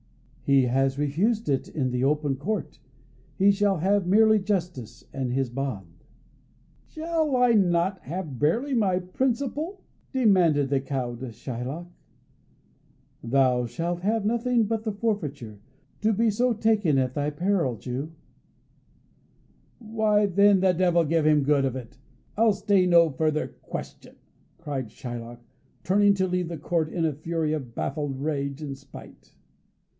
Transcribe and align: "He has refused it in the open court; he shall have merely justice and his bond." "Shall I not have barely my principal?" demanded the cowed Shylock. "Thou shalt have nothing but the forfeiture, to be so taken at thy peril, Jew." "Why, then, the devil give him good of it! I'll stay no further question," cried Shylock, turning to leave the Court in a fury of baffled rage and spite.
"He 0.45 0.63
has 0.63 0.97
refused 0.97 1.47
it 1.47 1.69
in 1.69 1.91
the 1.91 2.03
open 2.03 2.35
court; 2.35 2.79
he 3.37 3.51
shall 3.51 3.77
have 3.77 4.07
merely 4.07 4.39
justice 4.39 5.05
and 5.13 5.31
his 5.31 5.49
bond." 5.49 6.03
"Shall 6.87 7.37
I 7.37 7.53
not 7.53 8.01
have 8.01 8.39
barely 8.39 8.73
my 8.73 8.99
principal?" 8.99 9.83
demanded 10.11 10.69
the 10.69 10.81
cowed 10.81 11.19
Shylock. 11.33 11.87
"Thou 13.23 13.65
shalt 13.67 14.01
have 14.01 14.25
nothing 14.25 14.65
but 14.65 14.83
the 14.83 14.91
forfeiture, 14.91 15.59
to 16.01 16.11
be 16.11 16.29
so 16.31 16.51
taken 16.51 16.97
at 16.97 17.13
thy 17.13 17.29
peril, 17.29 17.77
Jew." 17.77 18.11
"Why, 19.77 20.25
then, 20.25 20.59
the 20.61 20.73
devil 20.73 21.05
give 21.05 21.25
him 21.25 21.43
good 21.43 21.63
of 21.63 21.75
it! 21.77 21.97
I'll 22.35 22.53
stay 22.53 22.87
no 22.87 23.11
further 23.11 23.47
question," 23.47 24.15
cried 24.57 24.89
Shylock, 24.91 25.39
turning 25.83 26.15
to 26.15 26.27
leave 26.27 26.49
the 26.49 26.57
Court 26.57 26.89
in 26.89 27.05
a 27.05 27.13
fury 27.13 27.53
of 27.53 27.75
baffled 27.75 28.19
rage 28.19 28.61
and 28.61 28.75
spite. 28.75 29.35